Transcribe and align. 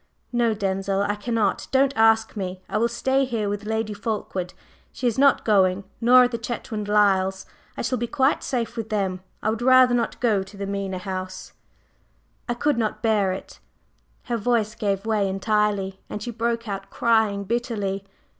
"No, 0.33 0.55
Denzil, 0.55 1.03
I 1.03 1.13
cannot. 1.13 1.67
Don't 1.71 1.95
ask 1.95 2.35
me. 2.35 2.59
I 2.67 2.79
will 2.79 2.87
stay 2.87 3.23
here 3.23 3.47
with 3.47 3.65
Lady 3.65 3.93
Fulkeward. 3.93 4.55
She 4.91 5.05
is 5.05 5.19
not 5.19 5.45
going, 5.45 5.83
nor 6.01 6.23
are 6.23 6.27
the 6.27 6.39
Chetwynd 6.39 6.87
Lyles. 6.87 7.45
I 7.77 7.83
shall 7.83 7.99
be 7.99 8.07
quite 8.07 8.41
safe 8.43 8.75
with 8.75 8.89
them. 8.89 9.21
I 9.43 9.51
would 9.51 9.61
rather 9.61 9.93
not 9.93 10.19
go 10.19 10.41
to 10.41 10.57
the 10.57 10.65
Mena 10.65 10.97
House, 10.97 11.53
I 12.49 12.55
could 12.55 12.79
not 12.79 13.03
bear 13.03 13.31
it…" 13.31 13.59
Her 14.23 14.37
voice 14.37 14.73
gave 14.73 15.05
way 15.05 15.29
entirely, 15.29 15.99
and 16.09 16.23
she 16.23 16.31
broke 16.31 16.67
out 16.67 16.89
crying 16.89 17.43
bitterly. 17.43 18.03